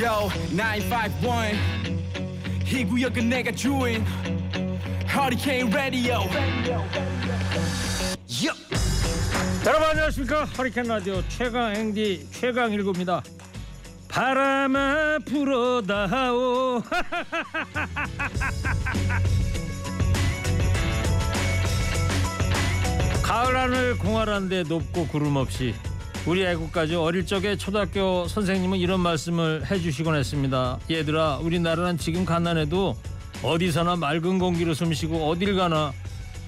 [0.00, 1.58] Yo 951
[2.66, 4.06] 이 구역은 내가 주인.
[5.12, 6.20] 허리케인 라디오
[9.66, 10.44] 여러분 안녕하십니까?
[10.44, 13.24] 허리케인 라디오 최강 행디 최강 일구입니다.
[14.08, 16.80] 바람아 불어다오.
[23.22, 25.74] 가을 하늘 공활한데 높고 구름 없이
[26.28, 32.94] 우리 애국가지 어릴 적에 초등학교 선생님은 이런 말씀을 해주시곤 했습니다 얘들아 우리나라는 지금 가난해도
[33.42, 35.94] 어디서나 맑은 공기로 숨쉬고 어딜 가나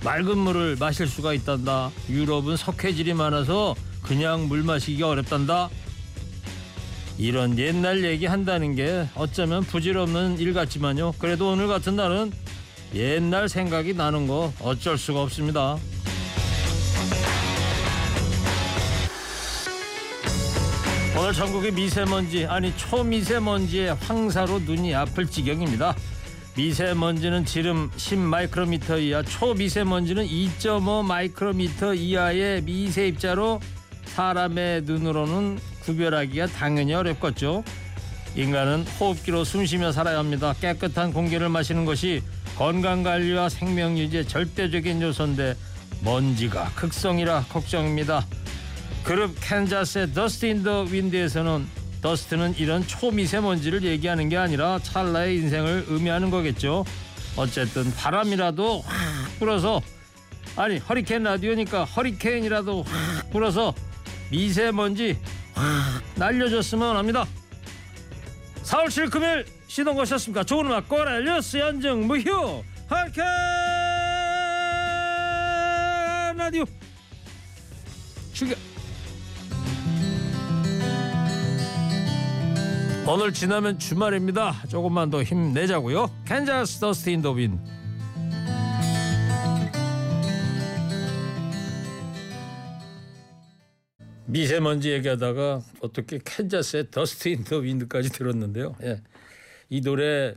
[0.04, 1.90] 맑은 물을 마실 수가 있단다.
[2.08, 5.68] 유럽은 석회질이 많아서 그냥 물 마시기 어렵단다.
[7.18, 11.12] 이런 옛날 얘기 한다는 게 어쩌면 부질없는 일 같지만요.
[11.18, 12.32] 그래도 오늘 같은 날은
[12.94, 15.76] 옛날 생각이 나는 거 어쩔 수가 없습니다.
[21.20, 25.94] 오늘 전국의 미세먼지 아니 초미세먼지의 황사로 눈이 아플 지경입니다.
[26.56, 33.60] 미세먼지는 지름 10 마이크로미터 이하, 초미세먼지는 2.5 마이크로미터 이하의 미세 입자로
[34.06, 37.64] 사람의 눈으로는 구별하기가 당연히 어렵겠죠.
[38.34, 40.54] 인간은 호흡기로 숨쉬며 살아야 합니다.
[40.58, 42.22] 깨끗한 공기를 마시는 것이
[42.56, 45.54] 건강 관리와 생명 유지의 절대적인 요소인데
[46.02, 48.24] 먼지가 극성이라 걱정입니다.
[49.04, 51.66] 그룹 캔자스의 Dust in the Wind에서는
[52.02, 56.84] dust는 이런 초미세먼지를 얘기하는 게 아니라 찰나의 인생을 의미하는 거겠죠.
[57.36, 59.80] 어쨌든 바람이라도 확 불어서
[60.56, 63.74] 아니 허리케인 라디오니까 허리케인이라도 확 불어서
[64.30, 65.18] 미세먼지
[65.54, 67.26] 확 날려줬으면 합니다.
[68.62, 70.44] 4월 7일 금요일 시동 거셨습니까?
[70.44, 73.26] 좋은 음악 꼬라 뉴스 연중무휴 허리케인
[76.36, 76.64] 라디오
[78.32, 78.58] 출격
[83.08, 84.66] 오늘 지나면 주말입니다.
[84.68, 86.10] 조금만 더 힘내자고요.
[86.26, 87.58] 캔자스 in the Wind.
[94.26, 98.76] 미세먼지 얘기하다가 어떻게 캔자스의 Dust in the Wind까지 들었는데요.
[98.82, 99.02] 예.
[99.70, 100.36] 이 노래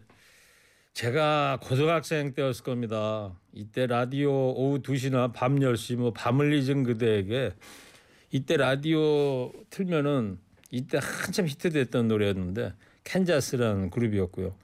[0.94, 3.40] 제가 고등학생 때였을 겁니다.
[3.53, 7.52] 이때 라디오 오후 2시나 밤 10시 뭐 밤을 잊은 그대에게
[8.31, 10.40] 이때 라디오 틀면은
[10.73, 12.73] 이때 한참 히트됐던 노래였는데
[13.03, 14.56] 캔자스라는 그룹이었고요.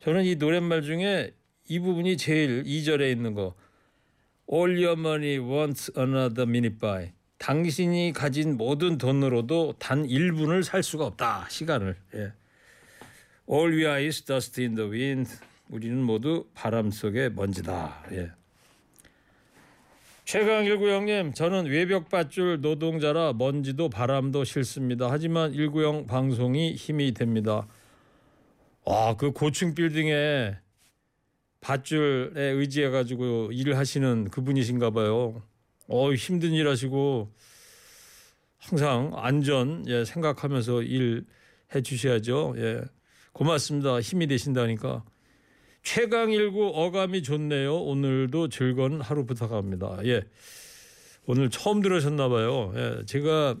[0.00, 1.32] 저는 이 노랫말 중에
[1.68, 3.54] 이 부분이 제일 2절에 있는 거
[4.52, 11.06] All your money wants another minute by 당신이 가진 모든 돈으로도 단 1분을 살 수가
[11.06, 11.46] 없다.
[11.48, 11.96] 시간을.
[12.14, 12.32] 예.
[13.50, 15.30] All we are is dust in the wind.
[15.70, 18.04] 우리는 모두 바람 속의 먼지다.
[18.12, 18.30] 예.
[20.26, 25.08] 최강1구 형님 저는 외벽밧줄 노동자라 먼지도 바람도 싫습니다.
[25.10, 27.66] 하지만 1구형 방송이 힘이 됩니다.
[28.84, 30.56] 와그 고층 빌딩에
[31.60, 35.42] 밧줄에 의지해 가지고 일을 하시는 그분이신가 봐요.
[35.88, 37.32] 어 힘든 일 하시고
[38.58, 41.24] 항상 안전 예, 생각하면서 일
[41.74, 42.54] 해 주셔야죠.
[42.58, 42.82] 예.
[43.32, 44.00] 고맙습니다.
[44.00, 45.04] 힘이 되신다니까.
[45.86, 47.76] 최강19 어감이 좋네요.
[47.76, 49.98] 오늘도 즐거운 하루 부탁합니다.
[50.04, 50.22] 예.
[51.26, 52.72] 오늘 처음 들으셨나 봐요.
[52.74, 53.04] 예.
[53.06, 53.54] 제가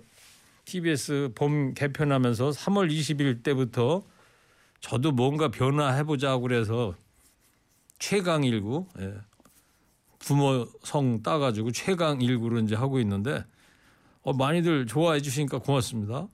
[0.64, 4.02] TBS 봄 개편하면서 3월 20일 때부터
[4.80, 6.96] 저도 뭔가 변화해 보자고 그래서
[8.00, 9.14] 최강19 예.
[10.18, 13.44] 부모 성 따가지고 최강19로 이제 하고 있는데
[14.22, 16.26] 어, 많이들 좋아해 주시니까 고맙습니다.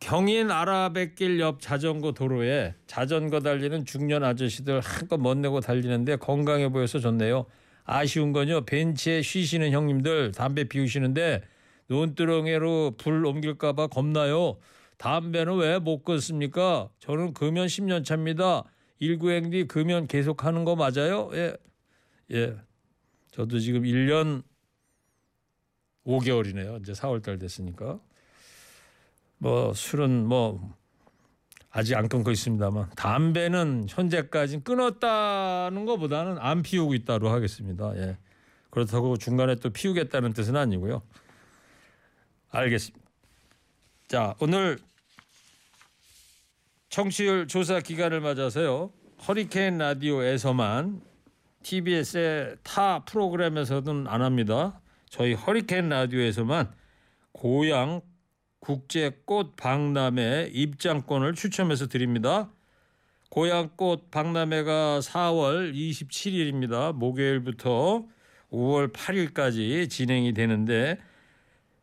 [0.00, 7.46] 경인 아라뱃길 옆 자전거 도로에 자전거 달리는 중년 아저씨들 한껏 멋내고 달리는데 건강해 보여서 좋네요.
[7.84, 11.42] 아쉬운 건요 벤치에 쉬시는 형님들 담배 피우시는데
[11.88, 14.58] 논두렁에로 불 옮길까봐 겁나요.
[14.96, 16.88] 담배는 왜 못 끊습니까?
[17.00, 18.64] 저는 금연 10년 차입니다.
[19.02, 21.30] 19행디 금연 계속하는 거 맞아요?
[21.34, 21.54] 예.
[22.32, 22.56] 예.
[23.32, 24.42] 저도 지금 1년
[26.06, 26.80] 5개월이네요.
[26.82, 27.98] 이제 4월 달 됐으니까.
[29.40, 30.76] 뭐 술은 뭐
[31.70, 37.96] 아직 안 끊고 있습니다만 담배는 현재까지 끊었다는 것보다는 안 피우고 있다로 하겠습니다.
[37.96, 38.18] 예.
[38.68, 41.02] 그렇다고 중간에 또 피우겠다는 뜻은 아니고요.
[42.50, 43.08] 알겠습니다.
[44.08, 44.78] 자 오늘
[46.90, 48.92] 청취율 조사 기간을 맞아서요.
[49.26, 51.00] 허리케인 라디오에서만
[51.62, 54.80] TBS의 타 프로그램에서는 안 합니다.
[55.08, 56.72] 저희 허리케인 라디오에서만
[57.32, 58.02] 고향
[58.60, 62.50] 국제꽃 박람회 입장권을 추첨해서 드립니다.
[63.30, 66.94] 고향꽃 박람회가 4월 27일입니다.
[66.94, 68.04] 목요일부터
[68.50, 70.98] 5월 8일까지 진행이 되는데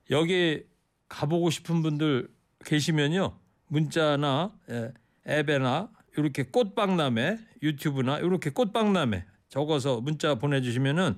[0.09, 0.63] 여기
[1.09, 2.29] 가보고 싶은 분들
[2.65, 3.37] 계시면요.
[3.67, 4.91] 문자나 예,
[5.27, 11.17] 앱에나 이렇게 꽃박람회 유튜브나 이렇게 꽃박람회 적어서 문자 보내주시면은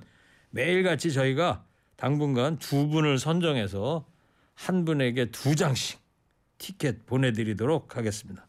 [0.50, 1.64] 매일같이 저희가
[1.96, 4.04] 당분간 두 분을 선정해서
[4.66, 5.98] 한 분에게 두 장씩
[6.58, 8.46] 티켓 보내드리도록 하겠습니다.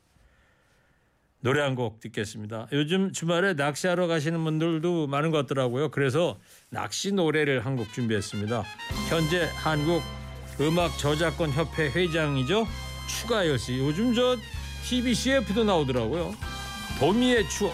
[1.39, 2.67] 노래 한 곡 듣겠습니다.
[2.71, 5.89] 요즘 주말에 낚시하러 가시는 분들도 많은 것 같더라고요.
[5.89, 6.37] 그래서
[6.69, 8.63] 낚시 노래를 한 곡 준비했습니다.
[9.09, 10.03] 현재 한국
[10.59, 12.67] 음악 저작권 협회 회장이죠.
[13.07, 13.79] 추가열 씨.
[13.79, 14.35] 요즘 저
[14.83, 16.35] TV CF도 나오더라고요.
[16.99, 17.73] 도미의 추억.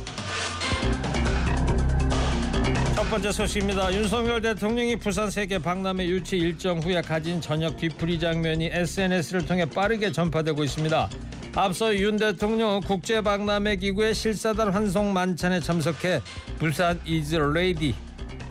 [3.11, 3.93] 번째 소식입니다.
[3.93, 10.13] 윤석열 대통령이 부산 세계 박람회 유치 일정 후에 가진 저녁 뒤풀이 장면이 SNS를 통해 빠르게
[10.13, 11.09] 전파되고 있습니다.
[11.53, 16.21] 앞서 윤 대통령은 국제 박람회 기구의 실사단 환송 만찬에 참석해
[16.57, 17.95] 부산 is ready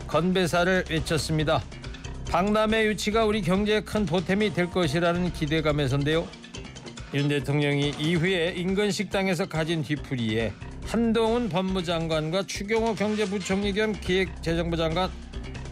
[0.05, 1.63] 건배사를 외쳤습니다.
[2.29, 6.27] 박람회 유치가 우리 경제에 큰 보탬이 될 것이라는 기대감에서인데요.
[7.15, 10.53] 윤 대통령이 이후에 인근 식당에서 가진 뒤풀이에
[10.85, 15.09] 한동훈 법무장관과 추경호 경제부총리 겸 기획재정부 장관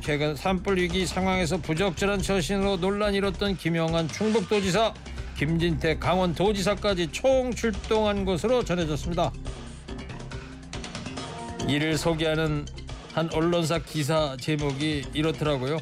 [0.01, 4.93] 최근 산불 위기 상황에서 부적절한 처신으로 논란이 일었던 김영환 충북도지사
[5.37, 9.31] 김진태 강원도지사까지 총 출동한 것으로 전해졌습니다.
[11.67, 12.65] 이를 소개하는
[13.13, 15.77] 한 언론사 기사 제목이 이렇더라고요.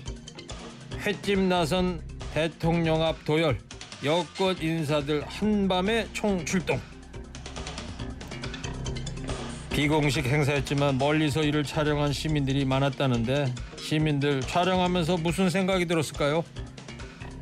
[1.00, 2.02] 횟집 나선
[2.34, 3.58] 대통령 앞 도열
[4.04, 6.80] 여권 인사들 한밤에 총 출동
[9.78, 16.44] 비공식 행사였지만 멀리서 이를 촬영한 시민들이 많았다는데 시민들 촬영하면서 무슨 생각이 들었을까요?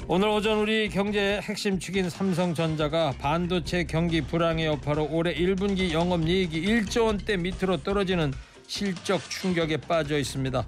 [0.09, 7.05] 오늘 오전 우리 경제의 핵심 축인 삼성전자가 반도체 경기 불황의 여파로 올해 1분기 영업이익이 1조
[7.05, 8.33] 원대 밑으로 떨어지는
[8.67, 10.67] 실적 충격에 빠져 있습니다.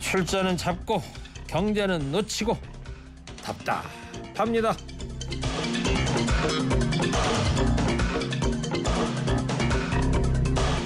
[0.00, 1.00] 출자는 잡고
[1.46, 2.58] 경제는 놓치고
[3.44, 4.74] 답답합니다.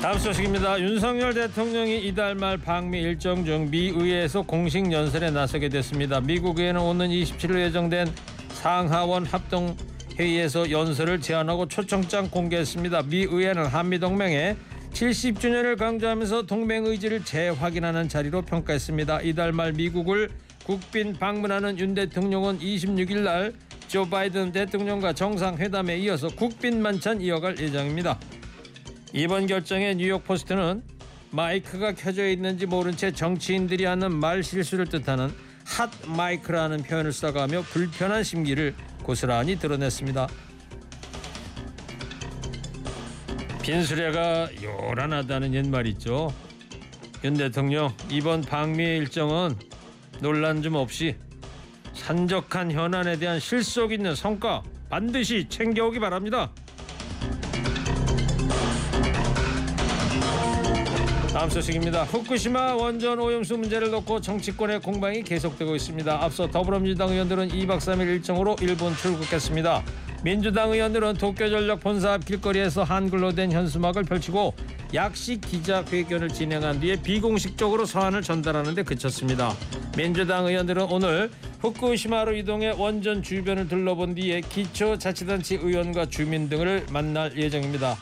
[0.06, 0.80] 다음 소식입니다.
[0.80, 6.20] 윤석열 대통령이 이달 말 방미 일정 중 미 의회에서 공식 연설에 나서게 됐습니다.
[6.20, 8.14] 미국 의회는 오는 27일 예정된
[8.50, 9.76] 상하원 합동
[10.16, 13.02] 회의에서 연설을 제안하고 초청장 공개했습니다.
[13.02, 14.56] 미 의회는 한미 동맹의
[14.92, 19.22] 70주년을 강조하면서 동맹 의지를 재확인하는 자리로 평가했습니다.
[19.22, 20.30] 이달 말 미국을
[20.64, 23.52] 국빈 방문하는 윤 대통령은 26일 날
[23.88, 28.18] 조 바이든 대통령과 정상회담에 이어서 국빈 만찬 이어갈 예정입니다.
[29.12, 30.82] 이번 결정에 뉴욕 포스트는
[31.30, 35.32] 마이크가 켜져 있는지 모른 채 정치인들이 하는 말 실수를 뜻하는
[35.64, 40.28] hot mic라는 표현을 써가며 불편한 심기를 고스란히 드러냈습니다.
[43.62, 46.32] 빈수레가 요란하다는 옛말 있죠.
[47.24, 49.56] 윤 대통령 이번 방미 일정은
[50.20, 51.16] 논란 좀 없이
[51.94, 56.52] 산적한 현안에 대한 실속 있는 성과 반드시 챙겨오기 바랍니다.
[61.46, 62.02] 다음 소식입니다.
[62.04, 66.24] 후쿠시마 원전 오염수 문제를 놓고 정치권의 공방이 계속되고 있습니다.
[66.24, 69.84] 앞서 더불어민주당 의원들은 2박 3일 일정으로 일본 출국했습니다.
[70.24, 74.54] 민주당 의원들은 도쿄전력 본사 앞 길거리에서 한글로 된 현수막을 펼치고
[74.94, 79.54] 약식 기자회견을 진행한 뒤에 비공식적으로 서한을 전달하는 데 그쳤습니다.
[79.96, 87.96] 민주당 의원들은 오늘 후쿠시마로 이동해 원전 주변을 둘러본 뒤에 기초자치단체 의원과 주민 등을 만날 예정입니다.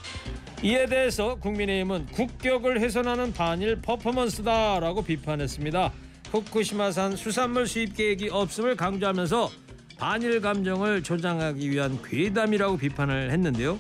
[0.65, 5.93] 이에 대해서 국민의힘은 국격을 훼손하는 반일 퍼포먼스다라고 비판했습니다.
[6.31, 9.51] 후쿠시마산 수산물 수입 계획이 없음을 강조하면서
[9.99, 13.79] 반일 감정을 조장하기 위한 괴담이라고 비판을 했는데요.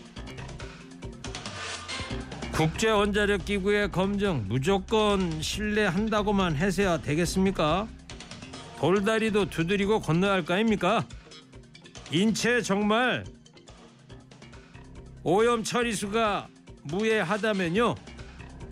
[2.52, 7.88] 국제 원자력 기구의 검증 무조건 신뢰한다고만 해서야 되겠습니까?
[8.78, 11.06] 돌다리도 두드리고 건너야 할 거 아닙니까?
[12.12, 13.24] 인체 정말
[15.22, 16.48] 오염 처리수가
[16.84, 17.94] 무해하다면요.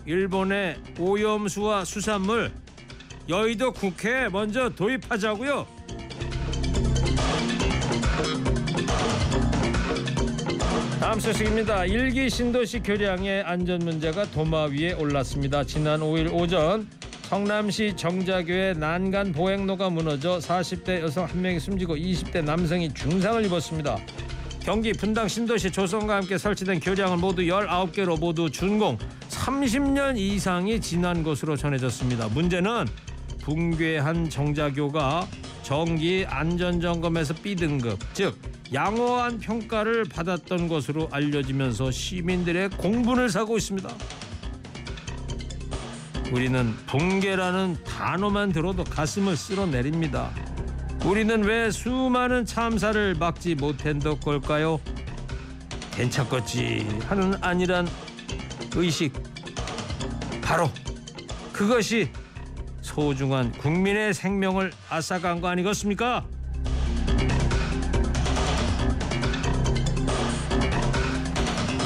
[0.06, 2.52] 일본의 오염수와 수산물
[3.28, 5.66] 여의도 국회에 먼저 도입하자고요.
[10.98, 11.84] 다음 소식입니다.
[11.84, 15.64] 일기 신도시 교량의 안전 문제가 도마 위에 올랐습니다.
[15.64, 16.88] 지난 5일 오전
[17.24, 23.96] 성남시 정자교의 난간 보행로가 무너져 40대 여성 한 명이 숨지고 20대 남성이 중상을 입었습니다.
[24.64, 28.96] 경기 분당 신도시 조성과 함께 설치된 교량은 모두 19개로 모두 준공
[29.28, 32.28] 30년 이상이 지난 것으로 전해졌습니다.
[32.28, 32.86] 문제는
[33.42, 35.26] 붕괴한 정자교가
[35.64, 38.38] 정기 안전점검에서 B등급 즉
[38.72, 43.92] 양호한 평가를 받았던 것으로 알려지면서 시민들의 공분을 사고 있습니다.
[46.32, 50.30] 우리는 붕괴라는 단어만 들어도 가슴을 쓸어내립니다.
[51.04, 54.80] 우리는 왜 수많은 참사를 막지 못한 걸까요?
[55.96, 57.88] 괜찮겠지 하는 아니란
[58.76, 59.12] 의식
[60.40, 60.70] 바로
[61.52, 62.08] 그것이
[62.80, 66.24] 소중한 국민의 생명을 앗아간 거 아니겠습니까?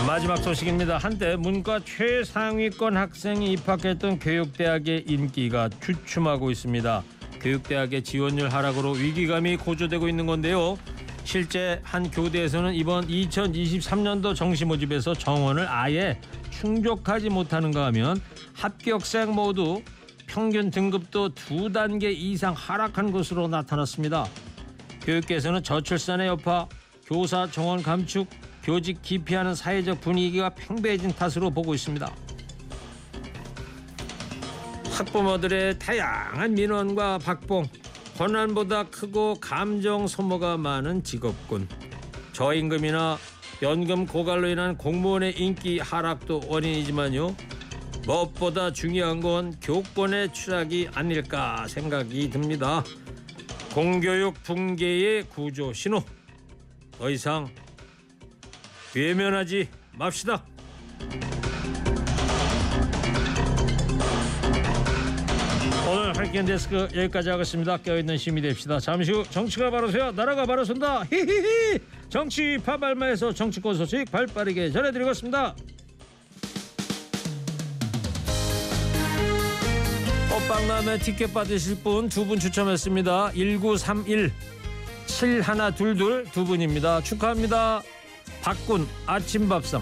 [0.06, 0.98] 마지막 소식입니다.
[0.98, 7.02] 한때 문과 최상위권 학생이 입학했던 교육대학의 인기가 주춤하고 있습니다.
[7.46, 10.76] 교육대학의 지원율 하락으로 위기감이 고조되고 있는 건데요.
[11.22, 18.20] 실제 한 교대에서는 이번 2023년도 정시 모집에서 정원을 아예 충족하지 못하는가 하면
[18.54, 19.80] 합격생 모두
[20.26, 24.26] 평균 등급도 두 단계 이상 하락한 것으로 나타났습니다.
[25.02, 26.66] 교육계에서는 저출산의 여파,
[27.06, 28.26] 교사 정원 감축,
[28.64, 32.12] 교직 기피하는 사회적 분위기가 팽배해진 탓으로 보고 있습니다.
[34.96, 37.66] 학부모들의 다양한 민원과 박봉,
[38.16, 41.68] 권한보다 크고 감정 소모가 많은 직업군,
[42.32, 43.18] 저임금이나
[43.60, 47.36] 연금 고갈로 인한 공무원의 인기 하락도 원인이지만요.
[48.06, 52.82] 무엇보다 중요한 건 교권의 추락이 아닐까 생각이 듭니다.
[53.74, 56.02] 공교육 붕괴의 구조 신호.
[56.96, 57.50] 더 이상
[58.94, 60.42] 외면하지 맙시다.
[66.26, 67.76] 할겐 데스크 여기까지 하겠습니다.
[67.76, 68.80] 깨어있는 시민이 됩시다.
[68.80, 71.04] 잠시 후 정치가 바로 서야 나라가 바로 선다.
[71.04, 71.78] 히히히.
[72.08, 75.54] 정치 파발마에서 정치권 소식 발빠르게 전해드리겠습니다.
[80.30, 83.30] 꽃박람회 티켓 받으실 분 두 분 추첨했습니다.
[83.32, 84.32] 1931
[85.06, 87.00] 7122 두 분입니다.
[87.02, 87.82] 축하합니다.
[88.42, 89.80] 박군 아침밥상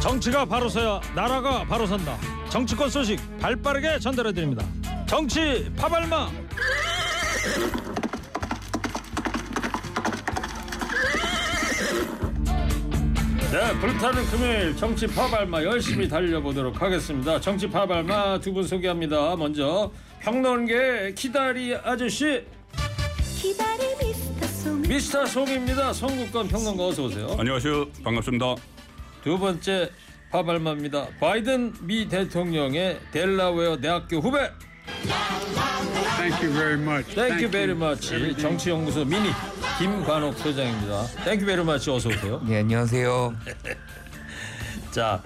[0.00, 2.16] 정치가 바로 서야 나라가 바로 선다.
[2.48, 4.64] 정치권 소식 발빠르게 전달해 드립니다.
[5.06, 6.30] 정치 파발마.
[13.52, 17.40] 네, 불타는 금요일 정치 파발마 열심히 달려보도록 하겠습니다.
[17.40, 19.34] 정치 파발마 두 분 소개합니다.
[19.36, 19.90] 먼저
[20.20, 22.44] 평론계 기다리 아저씨
[23.40, 25.92] 기다리 미스터 송 미스터 송입니다.
[25.92, 27.34] 송국권 평론가 어서 오세요.
[27.38, 27.86] 안녕하세요.
[28.04, 28.54] 반갑습니다.
[29.22, 29.90] 두 번째
[30.30, 31.08] 파발마입니다.
[31.20, 34.50] 바이든 미 대통령의 델라웨어 대학교 후배.
[36.16, 37.14] Thank you very much.
[37.14, 37.74] very you.
[37.74, 39.30] much 정치연구소 민의
[39.78, 41.06] 김관옥 소장입니다.
[41.24, 42.40] Thank you very much 어서 오세요.
[42.46, 43.34] 네 안녕하세요.
[44.92, 45.22] 자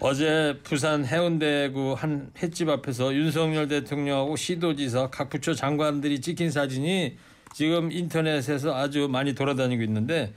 [0.00, 7.16] 어제 부산 해운대구 한 횟집 앞에서 윤석열 대통령하고 시도지사 각 부처 장관들이 찍힌 사진이
[7.54, 10.32] 지금 인터넷에서 아주 많이 돌아다니고 있는데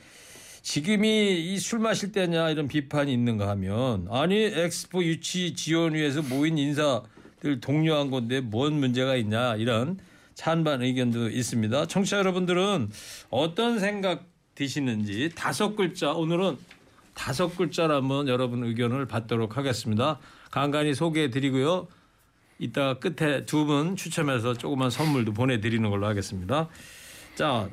[0.64, 7.60] 지금이 이 술 마실 때냐 이런 비판이 있는가 하면 아니 엑스포 유치 지원위에서 모인 인사들
[7.62, 10.00] 독려한 건데 뭔 문제가 있냐 이런
[10.36, 11.86] 찬반 의견도 있습니다.
[11.88, 12.90] 청취자 여러분들은
[13.30, 16.58] 어떤 생각 드시는지 다섯 글자 오늘은
[17.14, 20.20] 다섯 글자로 한번 여러분 의견을 받도록 하겠습니다.
[20.50, 21.88] 간간히 소개해 드리고요.
[22.58, 26.70] 이따 끝에 두 분 추첨해서 조그만 선물도 보내드리는 걸로 하겠습니다.
[27.36, 27.70] 자,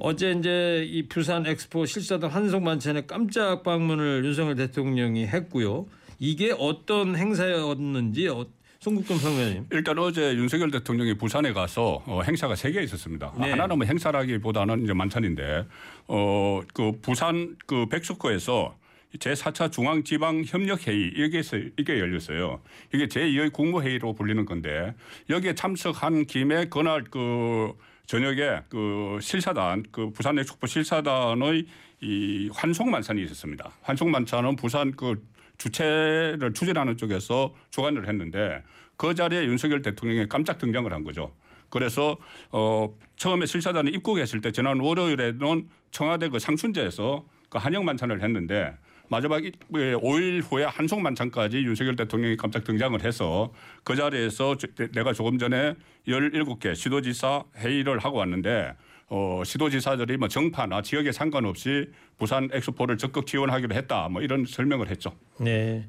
[0.00, 5.86] 어제 이제 이 부산 엑스포 실사단 환송만찬에 깜짝 방문을 윤석열 대통령이 했고요.
[6.18, 8.46] 이게 어떤 행사였는지 어,
[8.80, 9.66] 송국근 선배님.
[9.72, 13.32] 일단 어제 윤석열 대통령이 부산에 가서 어, 행사가 세 개 있었습니다.
[13.38, 13.50] 네.
[13.50, 15.64] 하나는 뭐 행사라기보다는 이제 만찬인데
[16.06, 18.76] 어 그 부산 그 백석호에서
[19.18, 22.60] 제4차 중앙지방협력회의 여기에서 이게 열렸어요.
[22.94, 24.94] 이게 제2의 국무회의로 불리는 건데
[25.30, 27.72] 여기에 참석한 김에 그날 그
[28.08, 31.66] 저녁에 그 실사단 그 부산 엑스포 실사단의
[32.00, 33.70] 이 환송 만찬이 있었습니다.
[33.82, 35.22] 환송 만찬은 부산 그
[35.58, 38.62] 주최를 추진하는 쪽에서 주관을 했는데
[38.96, 41.34] 그 자리에 윤석열 대통령이 깜짝 등장을 한 거죠.
[41.68, 42.16] 그래서
[42.50, 48.74] 어 처음에 실사단에 입국했을 때 지난 월요일에는 청와대 그 상춘제에서 그 한영 만찬을 했는데
[49.10, 49.40] 마지막
[49.72, 55.74] 5일 후에 한송 만찬까지 윤석열 대통령이 깜짝 등장을 해서 그 자리에서 저- 내가 조금 전에
[56.06, 58.74] 17개 시도지사 회의를 하고 왔는데
[59.10, 61.86] 어, 시도지사들이 뭐 정파나 지역에 상관없이
[62.18, 64.08] 부산 엑스포를 적극 지원하기로 했다.
[64.10, 65.12] 뭐 이런 설명을 했죠.
[65.40, 65.88] 네.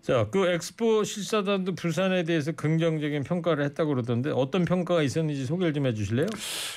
[0.00, 5.84] 자, 그 엑스포 실사단도 부산에 대해서 긍정적인 평가를 했다고 그러던데 어떤 평가가 있었는지 소개를 좀
[5.86, 6.26] 해주실래요?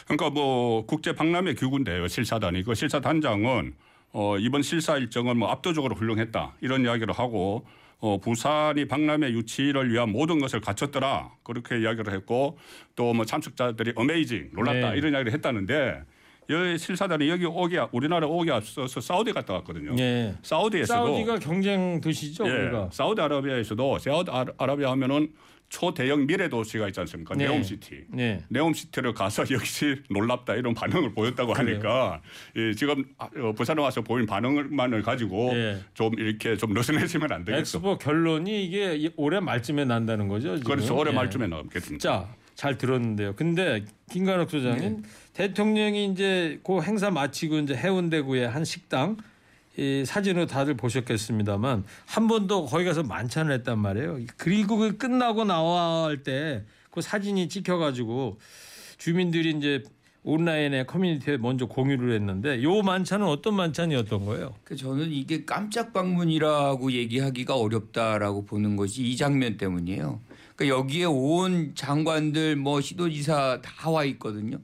[0.06, 2.08] 그러니까 뭐 국제 박람회 기구인데요.
[2.10, 3.74] 실사단이 그 실사단장은
[4.13, 7.65] 어 이번 실사 일정은 뭐 압도적으로 훌륭했다 이런 이야기를 하고
[8.00, 12.58] 어 부산이 박람회 유치를 위한 모든 것을 갖췄더라 그렇게 이야기를 했고
[12.96, 14.98] 또 뭐 참석자들이 어메이징 놀랐다 네.
[14.98, 16.01] 이런 이야기를 했다는데
[16.50, 19.94] 여기 실사단이 여기 오기 우리나라 오기 앞서서 사우디 갔다 왔거든요.
[19.96, 20.36] 네.
[20.41, 22.89] 사우디에서도 사우디가 경쟁 도시죠, 예, 우리가.
[22.91, 25.32] 사우디아라비아에서도 사우디아라비아 하면은
[25.72, 27.34] 초대형 미래 도시가 있지 않습니까?
[27.34, 27.48] 네.
[27.48, 28.04] 네옴시티.
[28.10, 28.44] 네.
[28.50, 32.22] 네옴시티를 가서 역시 놀랍다 이런 반응을 보였다고 하니까
[32.58, 35.78] 예, 지금 아, 어, 부산에 와서 보인 반응만을 가지고 예.
[35.94, 37.62] 좀 이렇게 좀 느슨해지면 안 되겠어.
[37.62, 40.58] 엑스포 결론이 이게 이- 올해 말쯤에 난다는 거죠.
[40.58, 40.75] 지금?
[40.75, 41.16] 그래서 올해 예.
[41.16, 42.00] 말쯤에 나오겠습니다.
[42.04, 43.34] 자, 잘 들었는데요.
[43.38, 49.16] 근데 김관옥 소장님 대통령이 이제 그 행사 마치고 이제 해운대구의 한 식당
[49.78, 54.20] 이 사진으로 다들 보셨겠습니다만 한 번 더 거기 가서 만찬을 했단 말이에요.
[54.38, 58.38] 그리고 그 끝나고 나올 때 그 사진이 찍혀가지고
[58.98, 59.82] 주민들이 이제
[60.24, 64.54] 온라인에 커뮤니티에 먼저 공유를 했는데 요 만찬은 어떤 만찬이었던 거예요?
[64.66, 70.20] 그 저는 이게 깜짝 방문이라고 얘기하기가 어렵다라고 보는 것이 이 장면 때문이에요.
[70.58, 74.58] 그러니까 여기에 온 장관들 뭐 시도지사 다 와 있거든요.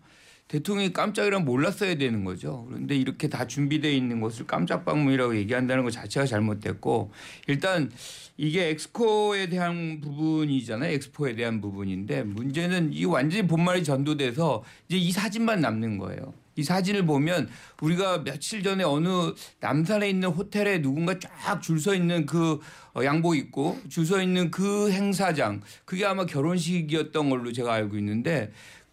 [0.47, 2.65] 대통령이 깜짝이란 몰랐어야 되는 거죠.
[2.69, 7.11] 그런데 이렇게 다 준비되어 있는 것을 깜짝 방문이라고 얘기한다는 것 자체가 잘못됐고
[7.47, 7.91] 일단
[8.37, 10.93] 이게 엑스코에 대한 부분이잖아요.
[10.93, 16.33] 엑스포에 대한 부분인데 문제는 이 완전히 본말이 전도돼서 이제 이 사진만 남는 거예요.
[16.55, 17.49] 이 사진을 보면
[17.81, 22.59] 우리가 며칠 전에 어느 남산에 있는 호텔에 누군가 쫙 줄 서 있는 그
[22.95, 28.51] 어, 양복 입고 줄 서 있는 그 행사장 그게 아마 결혼식이었던 걸로 제가 알고 있는데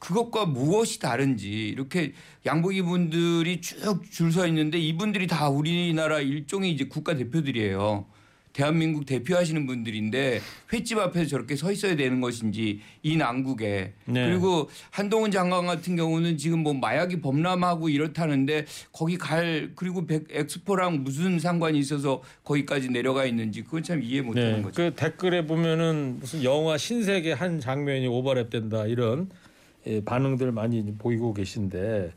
[0.09, 2.13] 그것과 무엇이 다른지 이렇게
[2.45, 8.05] 양복 입은 분들이 쭉 줄 서 있는데 이분들이 다 우리나라 일종의 이제 국가 대표들이에요.
[8.53, 10.41] 대한민국 대표하시는 분들인데
[10.73, 14.29] 횟집 앞에서 저렇게 서 있어야 되는 것인지 이 난국에 네.
[14.29, 21.03] 그리고 한동훈 장관 같은 경우는 지금 뭐 마약이 범람하고 이렇다는데 거기 갈 그리고 백- 엑스포랑
[21.03, 24.75] 무슨 상관이 있어서 거기까지 내려가 있는지 그건 참 이해 못하는 네, 거죠.
[24.77, 29.44] 그 댓글에 보면은 무슨 영화 신세계 한 장면이 오버랩된다 이런 예,
[30.05, 32.13] 반응들 많이 보이고 계신데.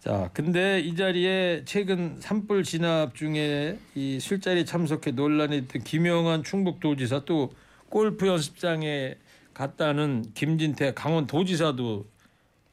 [0.00, 7.26] 자 근데 이 자리에 최근 산불 진압 중에 이 술자리 참석해 논란이 있던 김영환 충북도지사
[7.26, 7.50] 또
[7.90, 9.16] 골프 연습장에
[9.52, 12.06] 갔다는 김진태 강원도지사도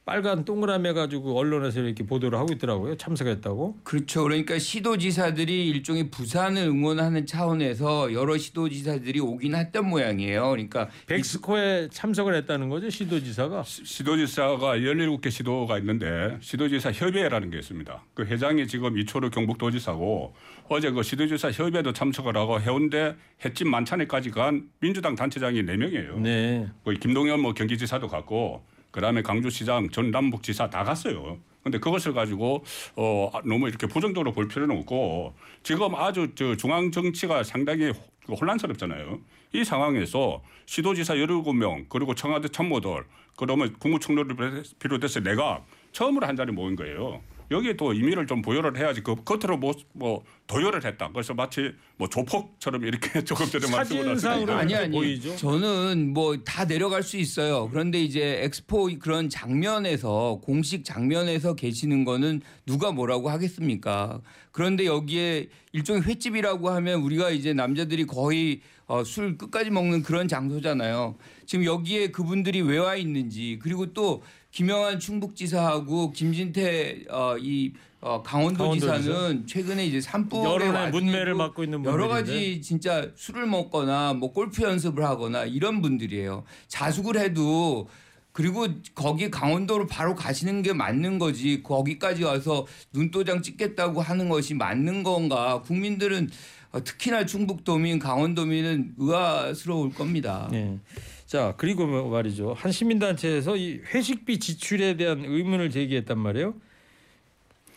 [0.08, 4.24] 빨간 동그라미 해가지고 언론에서 이렇게 보도를 하고 있더라고요 참석했다고 그렇죠.
[4.24, 10.50] 그러니까 시도지사들이 일종의 부산을 응원하는 차원에서 여러 시도지사들이 오긴 했던 모양이에요.
[10.52, 18.06] 그러니까 백스코에 참석을 했다는 거죠 시도지사가 시- 시도지사가 17개 시도가 있는데 시도지사 협의회라는 게 있습니다.
[18.14, 20.34] 그 회장이 지금 이초로 경북도지사고
[20.70, 26.18] 어제 그 시도지사 협의회도 참석을 하고 해운대 횟집 만찬에까지 간 민주당 단체장이 4명이에요.
[26.22, 26.66] 네.
[26.86, 31.38] 그 김동연 뭐 경기지사도 갔고 그다음에 강주시장 전 남북지사 다 갔어요.
[31.64, 32.64] 근데 그것을 가지고
[32.96, 37.92] 어 아, 너무 이렇게 부정적으로 볼 필요는 없고 지금 아주 저 중앙 정치가 상당히
[38.30, 39.20] 호- 혼란스럽잖아요.
[39.54, 43.04] 이 상황에서 시도지사 17명 그리고 청와대 참모들
[43.36, 47.22] 그러면 국무총리를 비롯해서 내가 처음으로 한 자리 모인 거예요.
[47.50, 51.10] 여기에 또 의미를 좀 부여를 해야지 그 겉으로 뭐, 뭐 도열을 했다.
[51.14, 55.36] 그래서 마치 뭐 조폭처럼 이렇게 조금 전에 하시니까 아니 아니 보이죠?
[55.38, 57.70] 저는 뭐 다 내려갈 수 있어요.
[57.70, 64.22] 그런데 이제 엑스포 그런 장면에서 공식 장면에서 계시는 거는 누가 뭐라고 하겠습니까?
[64.52, 71.16] 그런데 여기에 일종의 횟집이라고 하면 우리가 이제 남자들이 거의 어, 술 끝까지 먹는 그런 장소잖아요.
[71.46, 74.24] 지금 여기에 그분들이 왜 와 있는지 그리고 또
[74.58, 79.46] 김영환 충북지사하고 김진태 어, 이 어, 강원도지사는 강원도지사.
[79.46, 82.32] 최근에 이제 산불에 문매를 맡고 있는 여러 분들인데.
[82.32, 86.44] 가지 진짜 술을 먹거나 뭐 골프 연습을 하거나 이런 분들이에요.
[86.70, 87.88] 자숙을 해도
[88.32, 88.66] 그리고
[88.96, 95.62] 거기 강원도로 바로 가시는 게 맞는 거지 거기까지 와서 눈도장 찍겠다고 하는 것이 맞는 건가
[95.68, 96.32] 국민들은
[96.72, 100.50] 어, 특히나 충북도민 강원도민은 의아스러울 겁니다.
[100.52, 100.80] 네.
[101.28, 106.56] 자 그리고 뭐 말이죠 한 시민단체에서 이 회식비 지출에 대한 의문을 제기했단 말이에요.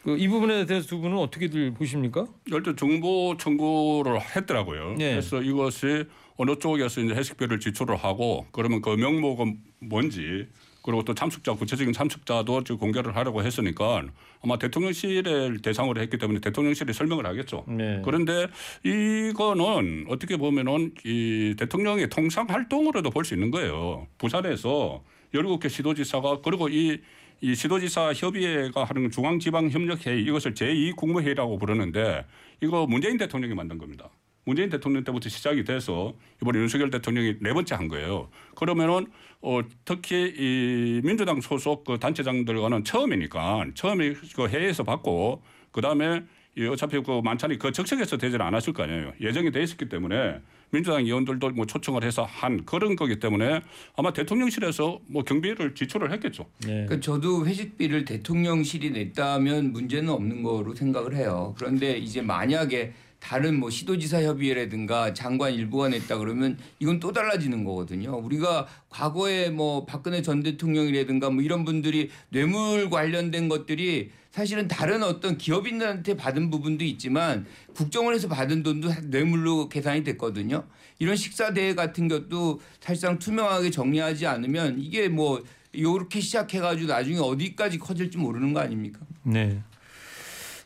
[0.05, 2.27] 그 이 부분에 대해서 두 분은 어떻게들 보십니까?
[2.47, 4.95] 일단 정보 청구를 했더라고요.
[4.97, 5.11] 네.
[5.11, 6.05] 그래서 이것이
[6.39, 10.47] 어느 쪽에서 이제 해식비를 지출을 하고 그러면 그 명목은 뭔지
[10.83, 14.03] 그리고 또 참석자 구체적인 참석자도 지금 공개를 하려고 했으니까
[14.43, 17.64] 아마 대통령실을 대상으로 했기 때문에 대통령실이 설명을 하겠죠.
[17.69, 18.01] 네.
[18.05, 18.47] 그런데
[18.83, 24.07] 이거는 어떻게 보면은 이 대통령의 통상 활동으로도 볼 수 있는 거예요.
[24.19, 25.03] 부산에서
[25.35, 26.99] 17개 시도지사가 그리고 이,
[27.40, 32.25] 이 시도지사 협의회가 하는 중앙지방협력회의 이것을 제2국무회의라고 부르는데
[32.62, 34.11] 이거 문재인 대통령이 만든 겁니다.
[34.44, 38.29] 문재인 대통령 때부터 시작이 돼서 이번에 윤석열 대통령이 네 번째 한 거예요.
[38.55, 39.07] 그러면은
[39.42, 46.24] 어 특히 이 민주당 소속 그 단체장들과는 처음이니까 처음에 그 회의에서 받고 그 다음에
[46.59, 49.12] 이 어차피 그 만찬이 그 적석에서 되지는 않았을 거 아니에요.
[49.20, 53.61] 예정이 돼 있었기 때문에 민주당 의원들도 뭐 초청을 해서 한 그런 거기 때문에
[53.96, 56.46] 아마 대통령실에서 뭐 경비를 지출을 했겠죠.
[56.61, 56.87] 네.
[56.87, 61.55] 그러니까 저도 회식비를 대통령실이 냈다면 문제는 없는 거로 생각을 해요.
[61.57, 68.16] 그런데 이제 만약에 다른 뭐 시도지사 협의회라든가 장관 일부가 냈다 그러면 이건 또 달라지는 거거든요.
[68.16, 75.37] 우리가 과거에 뭐 박근혜 전 대통령이라든가 뭐 이런 분들이 뇌물 관련된 것들이 사실은 다른 어떤
[75.37, 80.64] 기업인들한테 받은 부분도 있지만 국정을 해서 받은 돈도 뇌물로 계산이 됐거든요.
[80.98, 85.42] 이런 식사 대회 같은 것도 사실상 투명하게 정리하지 않으면 이게 뭐
[85.76, 89.00] 요렇게 시작해가지고 나중에 어디까지 커질지 모르는 거 아닙니까?
[89.22, 89.62] 네.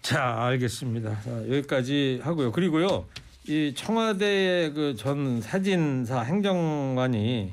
[0.05, 1.19] 자, 알겠습니다.
[1.23, 2.53] 자, 여기까지 하고요.
[2.53, 3.07] 그리고요.
[3.49, 7.51] 이 청와대 그전 사진사 행정관이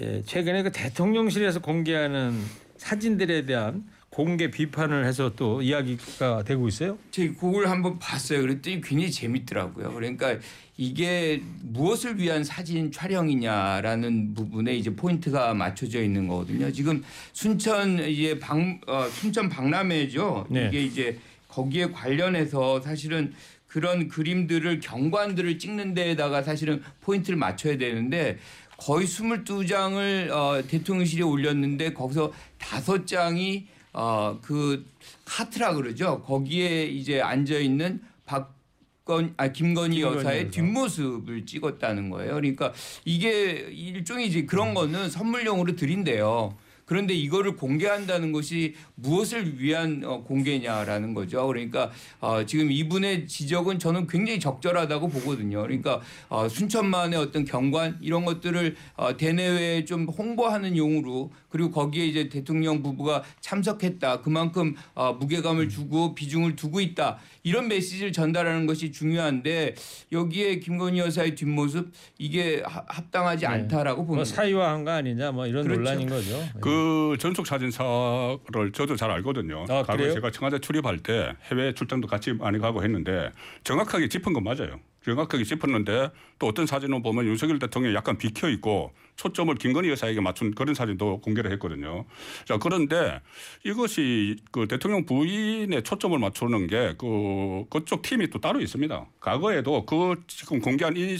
[0.00, 2.42] 예, 최근에 그 대통령실에서 공개하는
[2.78, 6.96] 사진들에 대한 공개 비판을 해서 또 이야기가 되고 있어요.
[7.10, 8.40] 제가 그걸 한번 봤어요.
[8.40, 9.92] 그랬더니 굉장히 재밌더라고요.
[9.92, 10.38] 그러니까
[10.78, 16.72] 이게 무엇을 위한 사진 촬영이냐라는 부분에 이제 포인트가 맞춰져 있는 거거든요.
[16.72, 17.04] 지금
[17.34, 20.46] 순천 이제 박 어, 순천 박람회죠.
[20.48, 20.68] 네.
[20.68, 21.18] 이게 이제
[21.48, 23.32] 거기에 관련해서 사실은
[23.66, 28.38] 그런 그림들을 경관들을 찍는 데에다가 사실은 포인트를 맞춰야 되는데
[28.78, 34.86] 거의 22장을 어, 대통령실에 올렸는데 거기서 다섯 장이 어, 그
[35.24, 36.22] 카트라 그러죠.
[36.22, 40.50] 거기에 이제 앉아 있는 박건 아 김건희 김건희 여사의 여사.
[40.50, 42.34] 뒷모습을 찍었다는 거예요.
[42.34, 42.72] 그러니까
[43.04, 46.56] 이게 일종의 이제 그런 거는 선물용으로 드린대요.
[46.88, 51.46] 그런데 이거를 공개한다는 것이 무엇을 위한 어, 공개냐라는 거죠.
[51.46, 55.60] 그러니까 어, 지금 이분의 지적은 저는 굉장히 적절하다고 보거든요.
[55.60, 62.28] 그러니까 어, 순천만의 어떤 경관 이런 것들을 어, 대내외에 좀 홍보하는 용으로 그리고 거기에 이제
[62.30, 64.22] 대통령 부부가 참석했다.
[64.22, 67.18] 그만큼 어, 무게감을 주고 비중을 두고 있다.
[67.42, 69.74] 이런 메시지를 전달하는 것이 중요한데
[70.12, 74.24] 여기에 김건희 여사의 뒷모습 이게 하- 합당하지 않다라고 보는 뭐.
[74.24, 75.80] 사유화한 거 아니냐 뭐 이런 그렇죠.
[75.82, 76.42] 논란인 거죠.
[76.60, 76.77] 그
[77.18, 79.62] 전속 사진사를 저도 잘 알거든요.
[79.68, 80.12] 아, 과거에 그래요?
[80.14, 83.30] 제가 청와대 출입할 때 해외 출장도 같이 많이 가고 했는데
[83.64, 84.80] 정확하게 짚은 건 맞아요.
[85.14, 90.54] 정확하게 짚었는데 또 어떤 사진을 보면 윤석열 대통령이 약간 비켜 있고 초점을 김건희 여사에게 맞춘
[90.54, 92.04] 그런 사진도 공개를 했거든요.
[92.44, 93.20] 자 그런데
[93.64, 99.06] 이것이 그 대통령 부인의 초점을 맞추는 게 그 그쪽 팀이 또 따로 있습니다.
[99.20, 101.16] 과거에도 그 지금 공개한 이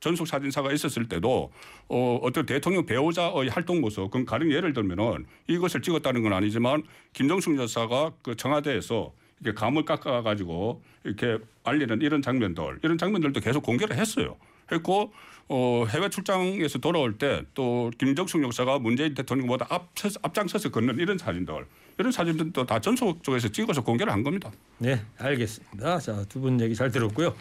[0.00, 1.52] 전속 사진사가 있었을 때도
[1.88, 7.56] 어 어떤 대통령 배우자의 활동 모습 그럼 가령 예를 들면은 이것을 찍었다는 건 아니지만 김정숙
[7.58, 13.96] 여사가 그 청와대에서 이렇게 감을 깎아 가지고 이렇게 알리는 이런 장면들 이런 장면들도 계속 공개를
[13.96, 14.36] 했어요.
[14.72, 15.12] 했고
[15.48, 19.90] 어 해외 출장에서 돌아올 때 또 김정숙 여사가 문재인 대통령보다 앞
[20.22, 21.66] 앞장서서 걷는 이런 사진들
[21.98, 24.50] 이런 사진들도 다 전속 쪽에서 찍어서 공개를 한 겁니다.
[24.78, 25.98] 네, 알겠습니다.
[26.00, 27.34] 자, 두 분 얘기 잘 들었고요.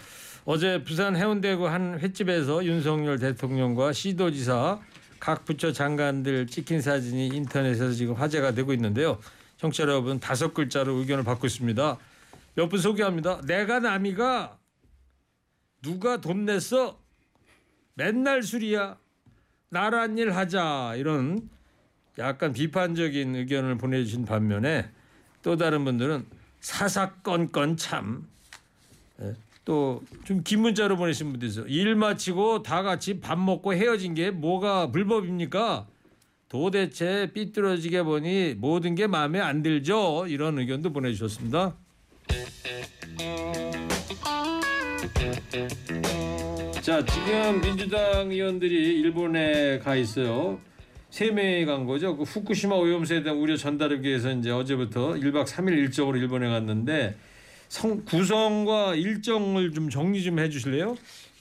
[0.46, 4.80] 어제 부산 해운대구 한 횟집에서 윤석열 대통령과 시도지사
[5.20, 9.18] 각 부처 장관들 찍힌 사진이 인터넷에서 지금 화제가 되고 있는데요.
[9.66, 11.98] 청취자 여러분 다섯 글자로 의견을 받고 있습니다.
[12.56, 13.42] 몇 분 소개합니다.
[13.42, 14.58] 내가 남이가
[15.82, 17.00] 누가 돈 냈어?
[17.96, 18.98] 맨날 술이야.
[19.70, 21.50] 나란 일 하자 이런
[22.18, 24.90] 약간 비판적인 의견을 보내주신 반면에
[25.42, 26.26] 또 다른 분들은
[26.62, 28.28] 사사건건 참.
[29.66, 31.66] 또 좀 긴 문자로 보내신 분도 있어요.
[31.68, 35.88] 일 마치고 다 같이 밥 먹고 헤어진 게 뭐가 불법입니까?
[36.50, 40.26] 도대체 삐뚤어지게 보니 모든 게 마음에 안 들죠.
[40.28, 41.76] 이런 의견도 보내주셨습니다.
[46.82, 50.60] 자 지금 민주당 의원들이 일본에 가 있어요.
[51.10, 52.16] 세 명이 간 거죠.
[52.16, 57.16] 그 후쿠시마 오염수에 대한 우려 전달하기 위해서 이제 어제부터 1박 3일 일정으로 일본에 갔는데
[57.70, 60.96] 성, 구성과 일정을 좀 정리 좀 해주실래요?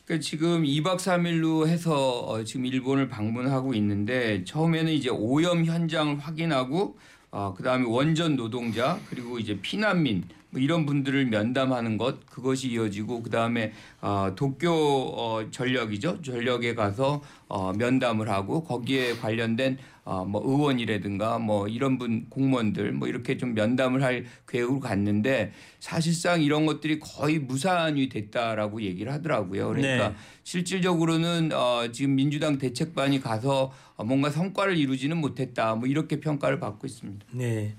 [0.04, 6.98] 그러니까 지금 2박 3일로 해서 어, 지금 일본을 방문하고 있는데 처음에는 이제 오염 현장을 확인하고
[7.30, 13.30] 어, 그다음에 원전 노동자 그리고 이제 피난민 뭐 이런 분들을 면담하는 것 그것이 이어지고 그
[13.30, 21.40] 다음에 어, 도쿄 어, 전력이죠 전력에 가서 어, 면담을 하고 거기에 관련된 어, 뭐 의원이라든가
[21.40, 27.40] 뭐 이런 분 공무원들 뭐 이렇게 좀 면담을 할 계획으로 갔는데 사실상 이런 것들이 거의
[27.40, 29.70] 무산이 됐다라고 얘기를 하더라고요.
[29.70, 30.14] 그러니까 네.
[30.44, 35.74] 실질적으로는 어, 지금 민주당 대책반이 가서 어, 뭔가 성과를 이루지는 못했다.
[35.74, 37.26] 뭐 이렇게 평가를 받고 있습니다.
[37.32, 37.74] 네.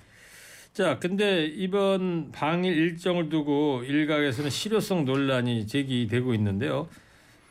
[0.75, 6.89] 자, 근데 이번 방일 일정을 두고 일각에서는 실효성 논란이 제기되고 있는데요.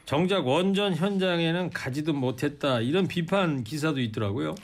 [0.04, 4.54] 정작 원전 현장에는 가지도 못했다 이런 비판 기사도 있더라고요.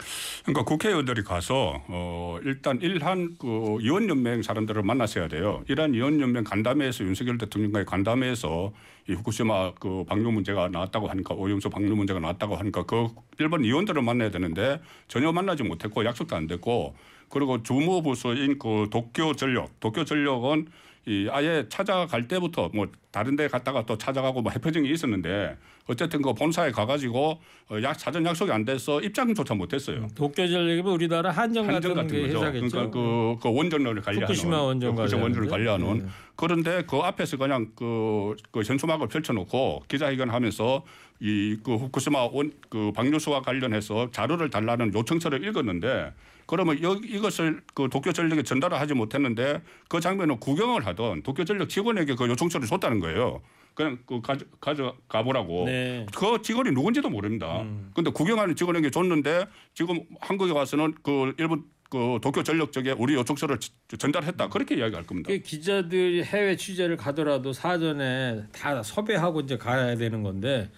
[0.43, 5.65] 그러니까 국회의원들이 가서 어 일단 일한 그 의원연맹 사람들을 만났어야 돼요.
[5.69, 8.73] 이란 의원연맹 간담회에서 윤석열 대통령과의 간담회에서
[9.09, 14.03] 이 후쿠시마 그 방류 문제가 나왔다고 하니까 오염수 방류 문제가 나왔다고 하니까 그 일본 의원들을
[14.03, 16.95] 만나야 되는데 전혀 만나지 못했고 약속도 안 됐고
[17.31, 20.67] 그리고 주무부서인 그 도쿄 전력, 도쿄 전력은
[21.07, 26.35] 이 아예 찾아갈 때부터 뭐 다른 데 갔다가 또 찾아가고 뭐 해프닝이 있었는데 어쨌든 그
[26.35, 30.07] 본사에 가가지고 어, 약 사전 약속이 안 돼서 입장조차 못했어요.
[30.15, 32.39] 도쿄전력이면 우리나라 한정 같은 같은 게 거죠.
[32.39, 32.69] 회사겠죠.
[32.69, 36.13] 그러니까 그, 그 원전을 관리하는 후쿠시마 원전 후쿠시마 원전을 관리하는 관리하는 네.
[36.37, 40.85] 그런데 그 앞에서 그냥 그, 그 현수막을 펼쳐놓고 기자회견하면서
[41.23, 46.13] 이 그 후쿠시마 원 그 방류수와 관련해서 자료를 달라는 요청서를 읽었는데
[46.51, 52.29] 그러면 여, 이것을 그 도쿄전력에 전달을 하지 못했는데 그 장면을 구경을 하던 도쿄전력 직원에게 그
[52.29, 53.41] 요청서를 줬다는 거예요.
[53.75, 55.65] 그냥 그 가져 가져가 보라고.
[55.67, 56.05] 네.
[56.13, 57.65] 그 직원이 누군지도 모릅니다.
[57.95, 63.59] 근데 구경하는 직원에게 줬는데 지금 한국에 와서는 그 일본 그 도쿄 전력 쪽에 우리 요청서를
[63.61, 65.29] 지- 전달했다 그렇게 이야기할 겁니다.
[65.29, 70.69] 그 기자들이 해외 취재를 가더라도 사전에 다 섭외하고 이제 가야 되는 건데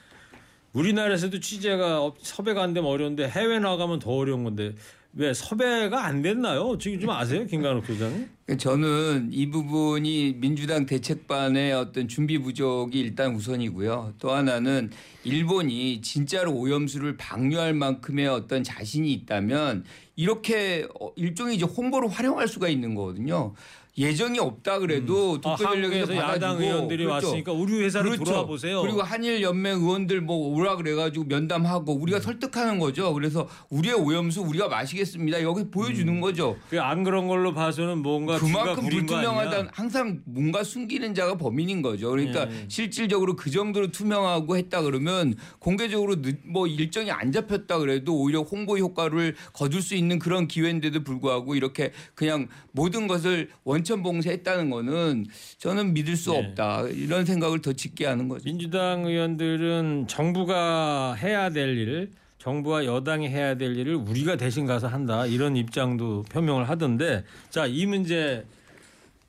[0.75, 4.75] 우리나라에서도 취재가 없- 섭외가 안 되면 어려운데 해외 나가면 더 어려운 건데
[5.15, 6.79] 왜 섭외가 안 됐나요?
[6.79, 8.29] 지금 좀 아세요, 김관욱 소장님?
[8.59, 14.15] 저는 이 부분이 민주당 대책반의 어떤 준비 부족이 일단 우선이고요.
[14.19, 14.91] 또 하나는
[15.25, 19.85] 일본이 진짜로 오염수를 방류할 만큼의 어떤 자신이 있다면
[20.17, 23.55] 이렇게 어, 일종의 이제 홍보로 활용할 수가 있는 거거든요.
[23.99, 27.27] 예정이 없다 그래도 아, 도쿄전력에서 한국에서 야당 의원들이 그렇죠.
[27.27, 28.81] 왔으니까 우리 회사를 돌아와 보세요.
[28.81, 32.23] 그리고 한일 연맹 의원들 뭐 오라 그래가지고 면담하고 우리가 음.
[32.23, 33.13] 설득하는 거죠.
[33.13, 35.43] 그래서 우리의 오염수 우리가 마시겠습니다.
[35.43, 36.57] 여기 보여주는 거죠.
[36.71, 39.69] 그안 그런 걸로 봐서는 뭔가 그만큼 불투명하다?
[39.73, 42.09] 항상 뭔가 숨기는 자가 범인인 거죠.
[42.11, 42.65] 그러니까 예.
[42.69, 48.79] 실질적으로 그 정도로 투명하고 했다 그러면 공개적으로 늦- 뭐 일정이 안 잡혔다 그래도 오히려 홍보
[48.79, 55.27] 효과를 거둘 수 있는 그런 기회인데도 불구하고 이렇게 그냥 모든 것을 원천 봉쇄했다는 거는
[55.59, 56.39] 저는 믿을 수 네.
[56.39, 58.45] 없다 이런 생각을 더 짙게 하는 거죠.
[58.45, 65.27] 민주당 의원들은 정부가 해야 될 일을 정부와 여당이 해야 될 일을 우리가 대신 가서 한다
[65.27, 68.45] 이런 입장도 표명을 하던데 자 이 문제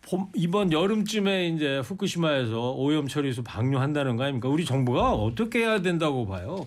[0.01, 4.49] 봄, 이번 여름쯤에 이제 후쿠시마에서 오염 처리수 방류한다는 거 아닙니까?
[4.49, 6.65] 우리 정부가 어떻게 해야 된다고 봐요?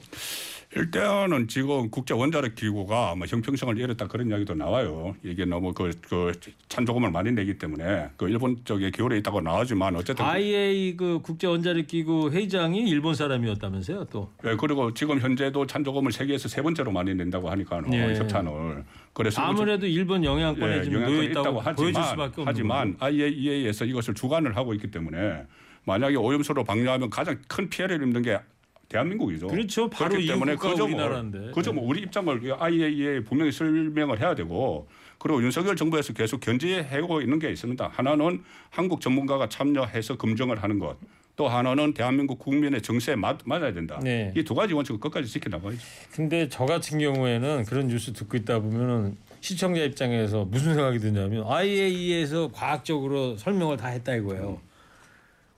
[0.77, 5.17] 일단은 지금 국제 원자력 기구가 뭐 형평성을 잃었다 그런 이야기도 나와요.
[5.25, 6.33] 이게 너무 그, 그
[6.69, 11.87] 찬조금을 많이 내기 때문에 그 일본 쪽에 기울어 있다고 나오지만 어쨌든 IAEA 그 국제 원자력
[11.87, 14.31] 기구 회장이 일본 사람이었다면서요, 또.
[14.45, 18.15] 예, 그리고 지금 현재도 찬조금을 세계에서 세 번째로 많이 낸다고 하니까 예.
[18.15, 18.85] 협찬을
[19.15, 24.91] 그래서 아무래도 일본 영향권에 예, 지금 놓여 있다고 하지만 하지만 IAEA에서 이것을 주관을 하고 있기
[24.91, 25.45] 때문에
[25.85, 28.39] 만약에 오염수로 방류하면 가장 큰 피해를 입는 게
[28.89, 29.49] 대한민국이죠.
[29.49, 29.91] 그렇죠.
[29.91, 31.51] 바로 그렇기 이 때문에 국가가 그 점을 우리나라인데.
[31.55, 37.39] 그 점을 우리 입장을 IAEA에 분명히 설명을 해야 되고 그리고 윤석열 정부에서 계속 견지해오고 있는
[37.39, 37.91] 게 있습니다.
[37.93, 40.97] 하나는 한국 전문가가 참여해서 검증을 하는 것.
[41.35, 44.01] 또 하나는 대한민국 국민의 정세에 맞, 맞아야 된다.
[44.03, 44.33] 네.
[44.35, 45.79] 이두 가지 원칙을 끝까지 지켜나가야죠.
[46.11, 52.51] 근데 저 같은 경우에는 그런 뉴스 듣고 있다 보면은 시청자 입장에서 무슨 생각이 드냐면 IAEA에서
[52.53, 54.61] 과학적으로 설명을 다 했다 이거예요.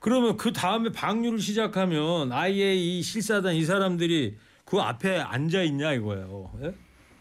[0.01, 6.51] 그러면 그 다음에 방류를 시작하면 IAEA 실사단 이 사람들이 그 앞에 앉아 있냐 이거예요.
[6.63, 6.75] 예?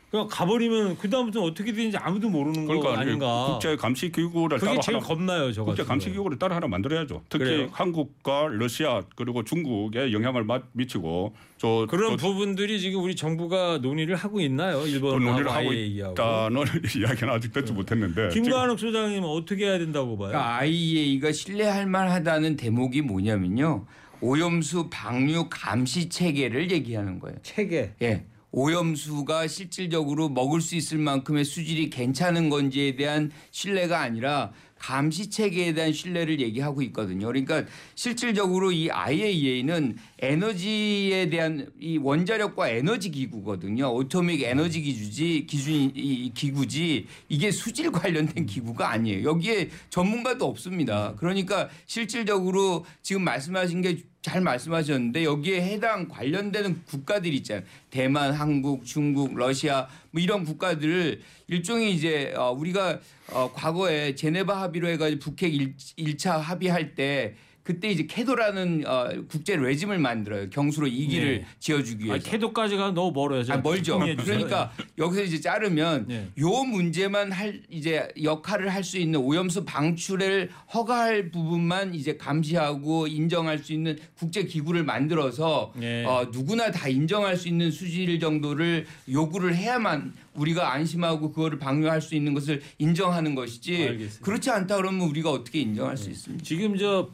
[0.10, 3.48] 그냥 가버리면 그 다음부터는 어떻게 되는지 아무도 모르는 거 그러니까 아닌가.
[3.52, 6.10] 국제 감시 기구를 그게 따로 제일 하나 겁나요, 저 국제 감시.
[6.12, 7.24] 기구를 따로 하나 만들어야죠.
[7.28, 7.70] 특히 그래요?
[7.74, 14.15] 한국과 러시아 그리고 중국에 영향을 마- 미치고 저 그런 또 부분들이 지금 우리 정부가 논의를
[14.15, 14.80] 하고 있나요?
[14.80, 15.74] 또 일본하고 논의를 하고.
[15.74, 16.63] 있다는
[16.98, 20.30] 이야기는 아직 듣지 못했는데 지금 김관욱 소장님은 어떻게 해야 된다고 봐요?
[20.30, 23.86] 그러니까 IAEA가 신뢰할 만하다는 대목이 뭐냐면요.
[24.22, 27.38] 오염수 방류 감시 체계를 얘기하는 거예요.
[27.43, 27.93] 체계.
[28.02, 28.24] 예.
[28.52, 35.92] 오염수가 실질적으로 먹을 수 있을 만큼의 수질이 괜찮은 건지에 대한 신뢰가 아니라 감시 체계에 대한
[35.92, 37.28] 신뢰를 얘기하고 있거든요.
[37.28, 43.94] 그러니까 실질적으로 이 IAEA는 에너지에 대한 이 원자력과 에너지 기구거든요.
[43.94, 49.28] 오토믹 에너지 기주지 기준 이 기구지 이게 수질 관련된 기구가 아니에요.
[49.28, 51.16] 여기에 전문가도 없습니다.
[51.18, 57.63] 그러니까 실질적으로 지금 말씀하신 게 잘 말씀하셨는데 여기에 해당 관련되는 국가들이 있잖아요.
[57.90, 63.00] 대만, 한국, 중국, 러시아 뭐 이런 국가들을 일종의 이제 어, 우리가
[63.32, 67.36] 어, 과거에 제네바 합의로 해가지고 북핵 일 1차 합의할 때
[67.67, 70.49] 그때 이제 캐도라는 어, 국제 레짐을 만들어요.
[70.49, 71.45] 경수로 이기를 네.
[71.60, 72.13] 지어주기 위해서.
[72.13, 73.43] 아니, 태도까지 가면 너무 멀어요.
[73.43, 73.99] 좀 아, 멀죠.
[73.99, 76.30] 그러니까 여기서 이제 자르면 네.
[76.39, 83.58] 요 문제만 할 이제 역할을 할 수 있는 오염수 방출을 허가할 부분만 이제 감시하고 인정할
[83.58, 86.06] 수 있는 국제 기구를 만들어서 네.
[86.06, 92.15] 어, 누구나 다 인정할 수 있는 수질 정도를 요구를 해야만 우리가 안심하고 그거를 방류할 수
[92.15, 94.13] 있는 것을 인정하는 것이지 알겠습니다.
[94.13, 94.19] 네.
[94.21, 96.45] 그렇지 않다 그러면 우리가 어떻게 인정할 수 있습니까?
[96.45, 97.10] 지금 저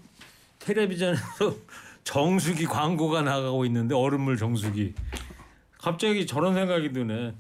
[0.64, 1.56] 텔레비전에서
[2.04, 4.94] 정수기 광고가 나가고 있는데 얼음물 정수기.
[5.78, 7.34] 갑자기 저런 생각이 드네.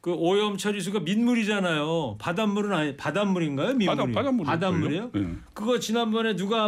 [0.00, 2.16] 그 오염 처리수가 민물이잖아요.
[2.18, 3.74] 바닷물은 아니 바닷물인가요?
[3.74, 3.86] 민물이?
[3.86, 4.44] 바닷- 바닷물일걸요?
[4.46, 5.10] 바닷물이에요?
[5.16, 5.36] 예.
[5.54, 6.66] 그거 지난번에 누가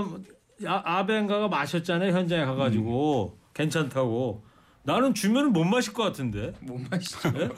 [0.66, 2.12] 아, 아벤가가 마셨잖아요.
[2.12, 4.42] 현장에 가가지고 괜찮다고.
[4.84, 6.54] 나는 주면은 못 마실 것 같은데.
[6.60, 7.30] 못 마시죠.
[7.36, 7.48] 예?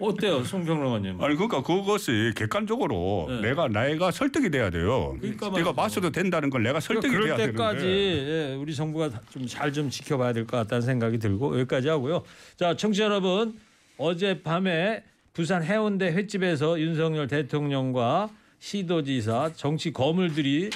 [0.00, 1.22] 어때요, 송평론가님?
[1.22, 3.40] 아니 그러니까 그것이 객관적으로 네.
[3.50, 5.16] 내가 나이가 설득이 돼야 돼요.
[5.20, 5.72] 그러니까 내가 말이죠.
[5.74, 8.52] 마셔도 된다는 걸 내가 설득이 그럴 돼야 때까지 되는데.
[8.52, 12.22] 예, 우리 정부가 좀 잘 좀 지켜봐야 될 것 같다는 생각이 들고 여기까지 하고요.
[12.56, 13.58] 자, 청취자 여러분
[13.98, 15.02] 어젯밤에
[15.32, 20.70] 부산 해운대 횟집에서 윤석열 대통령과 시도지사 정치 거물들이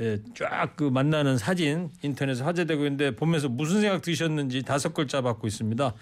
[0.00, 5.94] 예, 쫙그 만나는 사진 인터넷에 화제되고 있는데 보면서 무슨 생각 드셨는지 다섯 글자 받고 있습니다.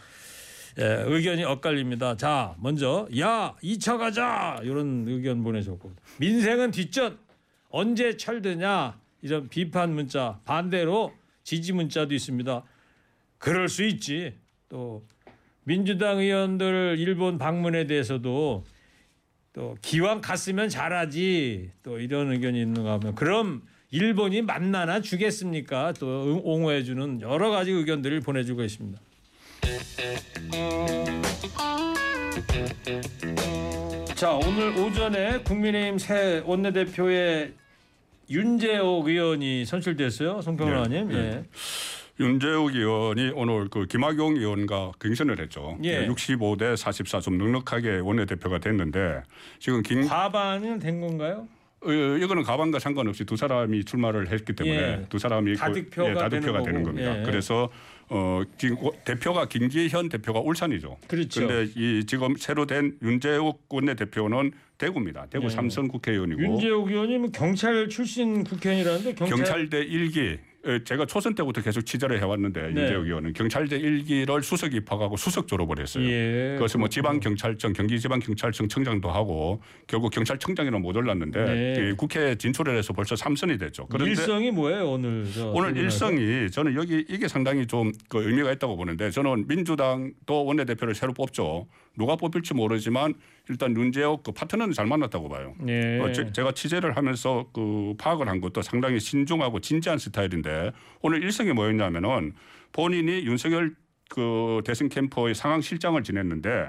[0.78, 2.16] 예, 의견이 엇갈립니다.
[2.16, 7.18] 자, 먼저 야 2차 가자 이런 의견 보내셨고 민생은 뒷전
[7.68, 11.12] 언제 철드냐 이런 비판 문자 반대로
[11.44, 12.62] 지지 문자도 있습니다.
[13.38, 14.34] 그럴 수 있지.
[14.68, 15.04] 또
[15.64, 18.64] 민주당 의원들 일본 방문에 대해서도
[19.52, 25.92] 또 기왕 갔으면 잘하지 또 이런 의견이 있는가 하면 그럼 일본이 만나나 주겠습니까?
[25.94, 26.06] 또
[26.36, 28.98] 응- 옹호해주는 여러 가지 의견들을 보내주고 있습니다.
[34.14, 37.52] 자 오늘 오전에 국민의힘 새 원내대표의
[38.30, 40.40] 윤재옥 의원이 선출됐어요.
[40.42, 41.08] 송평론가님.
[41.08, 41.20] 네, 네.
[41.38, 41.44] 예.
[42.24, 45.76] 윤재욱 의원이 오늘 그 김학용 의원과 경선을 했죠.
[45.82, 46.06] 예.
[46.06, 49.22] 65대 44 좀 넉넉하게 원내대표가 됐는데
[49.58, 51.48] 지금 김 과반은 된 건가요?
[51.84, 55.06] 어, 이거는 가방과 상관없이 두 사람이 출마를 했기 때문에 예.
[55.08, 56.82] 두 사람이 그- 다득표가 예, 다득표가 되는 되는.
[56.84, 57.18] 겁니다.
[57.18, 57.22] 예.
[57.24, 57.68] 그래서
[58.14, 60.98] 어, 김- 어, 대표가 김기현 대표가 울산이죠.
[61.08, 61.40] 그렇죠.
[61.46, 65.26] 근데 이 지금 새로 된 윤재욱 원내 대표는 대구입니다.
[65.30, 65.48] 대구 예.
[65.48, 70.36] 삼선 국회의원이고 윤재욱 의원님은 경찰 출신 국회의원이라는데 경찰, 경찰대 일기
[70.84, 72.82] 제가 초선 때부터 계속 취재를 해왔는데 네.
[72.82, 76.04] 윤재욱 의원은 경찰대 일기를 수석 입학하고 수석 졸업을 했어요.
[76.04, 76.54] 예.
[76.54, 81.90] 그것이 뭐 지방경찰청, 경기지방경찰청 청장도 하고 결국 경찰청장에는 못 올랐는데 네.
[81.90, 83.86] 이 국회 진출을 해서 벌써 삼선이 됐죠.
[83.86, 85.26] 그런데 일성이 뭐예요 오늘?
[85.32, 85.76] 저 오늘?
[85.76, 91.66] 일성이 저는 여기 이게 상당히 좀 그 의미가 있다고 보는데 저는 민주당도 원내대표를 새로 뽑죠.
[91.96, 93.14] 누가 뽑힐지 모르지만
[93.48, 95.54] 일단 윤재욱 그 파트너는 잘 만났다고 봐요.
[95.68, 95.98] 예.
[96.00, 101.52] 어, 제, 제가 취재를 하면서 그 파악을 한 것도 상당히 신중하고 진지한 스타일인데 오늘 일성이
[101.52, 102.34] 뭐였냐면은
[102.72, 103.74] 본인이 윤석열
[104.08, 106.68] 그 대선 캠프의 상황 실장을 지냈는데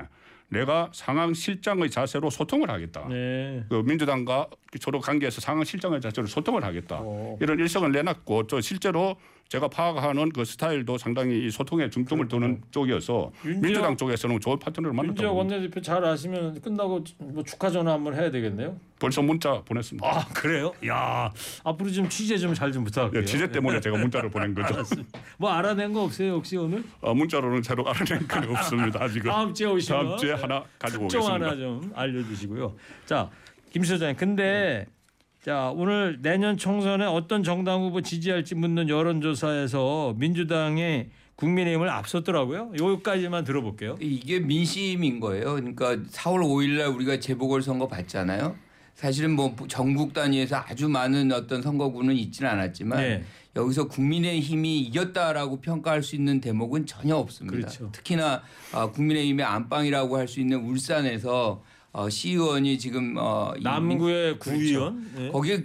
[0.50, 3.08] 내가 상황 실장의 자세로 소통을 하겠다.
[3.10, 3.64] 네.
[3.70, 4.48] 그 민주당과
[4.80, 7.00] 서로 관계에서 상황 실장의 자세로 소통을 하겠다.
[7.02, 7.38] 어.
[7.42, 9.16] 이런 일성을 내놨고 또 실제로
[9.50, 14.96] 제가 파악하는 그 스타일도 상당히 이 소통에 중점을 두는 쪽이어서 윤재욱- 민주당 쪽에서는 좋은 파트너를
[14.98, 15.32] 윤재욱 봅니다.
[15.32, 18.76] 원내대표 잘 아시면 끝나고 뭐 축하 전화 한번 해야 되겠네요.
[18.98, 20.08] 벌써 문자 보냈습니다.
[20.08, 20.74] 아 그래요?
[20.88, 21.32] 야
[21.64, 23.22] 앞으로 좀 취재 좀 잘좀 부탁할게요.
[23.22, 24.74] 예, 취재 때문에 제가 문자를 보낸 거죠.
[24.74, 25.20] 알았습니다.
[25.38, 26.84] 뭐 알아낸 거 없어요 혹시 오늘?
[27.02, 29.04] 어, 문자로는 새로 알아낸 건 없습니다.
[29.04, 31.46] 아직은 다음 주에 오시면 다음 주에 하나 가지고 특종 오겠습니다.
[31.46, 32.74] 하나 좀 알려주시고요.
[33.06, 33.30] 자,
[33.72, 34.16] 김 소장님.
[34.16, 34.88] 근데
[35.44, 42.72] 자 오늘 내년 총선에 어떤 정당 후보 지지할지 묻는 여론조사에서 민주당이 국민의힘을 앞섰더라고요.
[42.80, 43.98] 여기까지만 들어볼게요.
[44.00, 45.56] 이게 민심인 거예요.
[45.56, 48.56] 그러니까 4월 5일 날 우리가 재보궐 선거 봤잖아요.
[48.96, 53.24] 사실은 뭐 전국 단위에서 아주 많은 어떤 선거구는 있지는 않았지만 네.
[53.58, 57.58] 여기서 국민의힘이 이겼다라고 평가할 수 있는 대목은 전혀 없습니다.
[57.58, 57.92] 그렇죠.
[57.92, 61.62] 특히나 어, 국민의힘의 안방이라고 할 수 있는 울산에서
[61.94, 64.58] 어, 시의원이 지금 어, 이 남구의 그렇죠.
[64.58, 65.12] 구의원.
[65.16, 65.30] 네.
[65.30, 65.64] 거기에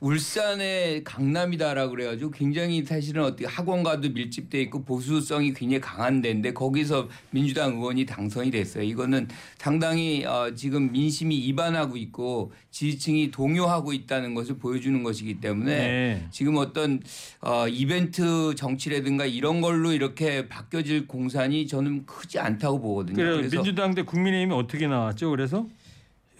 [0.00, 7.74] 울산의 강남이다라 그래가지고 굉장히 사실은 어떻게 학원과도 밀집돼 있고 보수성이 굉장히 강한 데인데 거기서 민주당
[7.74, 8.82] 의원이 당선이 됐어요.
[8.84, 16.28] 이거는 상당히 어, 지금 민심이 이반하고 있고 지지층이 동요하고 있다는 것을 보여주는 것이기 때문에 네.
[16.30, 17.02] 지금 어떤
[17.40, 23.16] 어, 이벤트 정치라든가 이런 걸로 이렇게 바뀌어질 공산이 저는 크지 않다고 보거든요.
[23.16, 25.30] 그래 그래서 민주당 대 국민의힘이 어떻게 나왔죠?
[25.30, 25.66] 그래서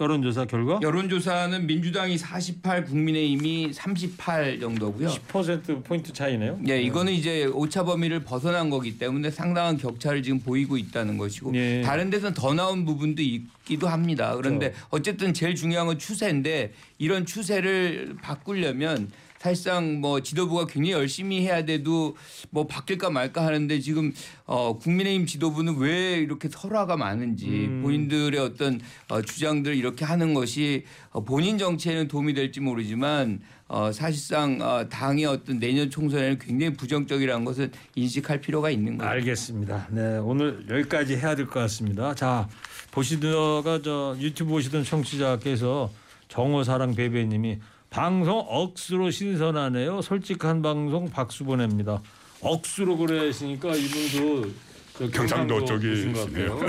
[0.01, 5.09] 여론조사 결과 여론조사는 민주당이 48, 국민의힘이 38 정도고요.
[5.09, 6.59] 10% 포인트 차이네요.
[6.69, 11.83] 예, 이거는 이제 오차 범위를 벗어난 거기 때문에 상당한 격차를 지금 보이고 있다는 것이고 예.
[11.83, 14.35] 다른 데서는 더 나온 부분도 있기도 합니다.
[14.35, 14.87] 그런데 그렇죠.
[14.91, 19.11] 어쨌든 제일 중요한 건 추세인데 이런 추세를 바꾸려면
[19.51, 22.15] 사실상 뭐 지도부가 굉장히 열심히 해야 돼도
[22.51, 24.13] 뭐 바뀔까 말까 하는데 지금
[24.45, 27.81] 어 국민의힘 지도부는 왜 이렇게 설화가 많은지 음.
[27.83, 28.79] 본인들의 어떤
[29.09, 35.25] 어 주장들 이렇게 하는 것이 어 본인 정치에는 도움이 될지 모르지만 어 사실상 어 당의
[35.25, 39.09] 어떤 내년 총선에는 굉장히 부정적이라는 것을 인식할 필요가 있는 거죠.
[39.09, 39.89] 알겠습니다.
[39.91, 42.15] 네 오늘 여기까지 해야 될 것 같습니다.
[42.15, 42.47] 자
[42.91, 45.91] 보시다가 저 유튜브 보시던 청취자께서
[46.29, 47.59] 정호사랑 베베님이
[47.91, 50.01] 방송 억수로 신선하네요.
[50.03, 52.01] 솔직한 방송 박수 보냅니다.
[52.41, 54.51] 억수로 그러시니까 이분도
[54.97, 56.61] 저 경상도 쪽이 같아요.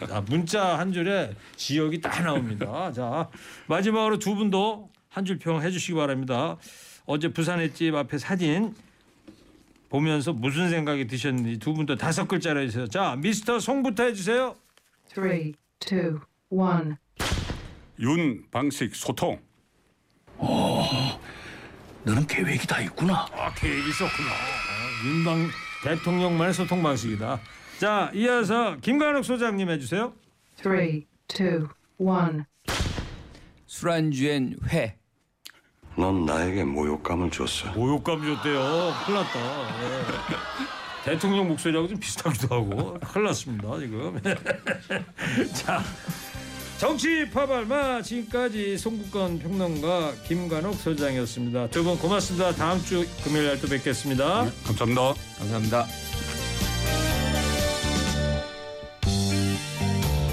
[0.00, 0.06] 예.
[0.06, 2.92] 자, 문자 한 줄에 지역이 다 나옵니다.
[2.92, 3.28] 자
[3.66, 6.56] 마지막으로 두 분도 한 줄 평 해주시기 바랍니다.
[7.06, 8.74] 어제 부산의 집 앞에 사진
[9.88, 12.86] 보면서 무슨 생각이 드셨는지 두 분도 다섯 글자로 해주세요.
[12.86, 14.54] 자 미스터 송부터 해주세요.
[15.12, 16.20] Three, two,
[16.50, 16.94] one.
[17.98, 19.40] 윤 방식 소통.
[22.04, 23.26] 너는 계획이 다 있구나.
[23.36, 24.28] 아 계획이 있었구나.
[24.30, 25.48] 아, 윤방
[25.84, 27.40] 대통령만의 소통 방식이다.
[27.78, 30.12] 자 이어서 김관욱 소장님 해주세요.
[30.56, 31.68] Three, two,
[31.98, 32.44] one.
[33.66, 34.96] 술안주엔 회.
[35.96, 37.72] 넌 나에게 모욕감을 줬어.
[37.72, 38.92] 모욕감 줬대요.
[39.04, 39.82] 큰일 났다.
[39.82, 40.38] 예.
[41.04, 44.20] 대통령 목소리하고 좀 비슷하기도 하고 큰일 났습니다 지금.
[45.54, 45.82] 자
[46.78, 51.68] 정치 파발마 지금까지 송국건 평론가 김관옥 소장이었습니다.
[51.70, 52.52] 두 분 고맙습니다.
[52.52, 54.46] 다음 주 금요일 날 또 뵙겠습니다.
[54.64, 55.14] 감사합니다.
[55.38, 55.86] 감사합니다.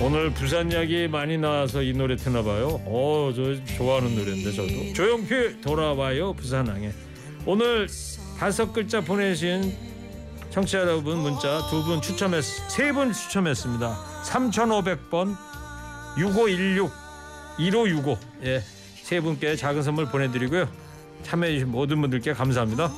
[0.03, 2.79] 오늘 부산 이야기 많이 나와서 이 노래 트나 봐요.
[2.85, 4.93] 어, 저 좋아하는 노래인데 저도.
[4.93, 6.91] 조용필 돌아와요 부산항에.
[7.47, 7.87] 오늘
[8.37, 9.75] 다섯 글자 보내신
[10.51, 14.21] 청취자 여러분 문자 두 분 추첨했 세 분 추첨했습니다.
[14.25, 15.35] 3,500번
[16.17, 16.91] 6516
[17.57, 18.61] 1565 예.
[19.03, 20.67] 세 분께 작은 선물 보내 드리고요.
[21.23, 22.91] 참여해 주신 모든 분들께 감사합니다.